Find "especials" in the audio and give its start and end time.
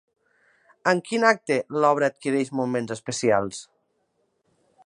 2.99-3.61